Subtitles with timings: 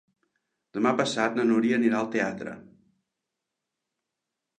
[0.77, 2.55] Demà passat na Núria anirà al teatre.